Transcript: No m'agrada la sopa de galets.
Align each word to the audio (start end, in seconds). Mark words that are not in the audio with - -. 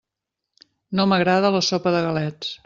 No 0.99 1.05
m'agrada 1.11 1.53
la 1.57 1.63
sopa 1.69 1.95
de 1.99 2.01
galets. 2.09 2.59